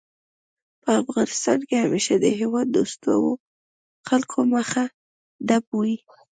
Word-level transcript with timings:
په 0.83 0.89
افغانستان 1.01 1.59
کې 1.67 1.75
همېشه 1.83 2.15
د 2.19 2.25
هېواد 2.39 2.67
دوستو 2.75 3.11
خلکو 4.07 4.37
مخه 4.53 4.83
ډب 5.47 5.65
وي 5.79 5.95